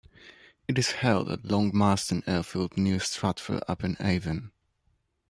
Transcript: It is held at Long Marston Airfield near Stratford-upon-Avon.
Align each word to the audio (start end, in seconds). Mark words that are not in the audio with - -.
It 0.67 0.79
is 0.79 0.93
held 0.93 1.29
at 1.29 1.45
Long 1.45 1.69
Marston 1.75 2.23
Airfield 2.25 2.75
near 2.75 2.99
Stratford-upon-Avon. 2.99 4.51